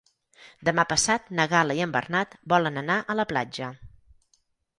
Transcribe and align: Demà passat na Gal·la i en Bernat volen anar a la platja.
Demà 0.69 0.85
passat 0.93 1.29
na 1.39 1.45
Gal·la 1.51 1.75
i 1.81 1.83
en 1.85 1.93
Bernat 1.97 2.33
volen 2.55 2.83
anar 2.83 2.97
a 3.15 3.19
la 3.21 3.27
platja. 3.35 3.71